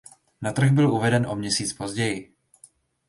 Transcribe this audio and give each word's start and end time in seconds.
Na 0.41 0.51
trh 0.51 0.71
byl 0.71 0.91
uveden 0.91 1.27
o 1.27 1.35
měsíc 1.35 1.73
později. 1.73 2.33